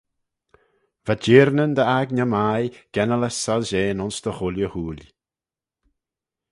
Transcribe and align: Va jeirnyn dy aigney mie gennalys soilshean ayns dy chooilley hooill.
Va 1.05 1.15
jeirnyn 1.23 1.73
dy 1.77 1.83
aigney 1.95 2.29
mie 2.33 2.69
gennalys 2.93 3.37
soilshean 3.43 4.01
ayns 4.03 4.17
dy 4.23 4.31
chooilley 4.37 4.69
hooill. 4.73 5.03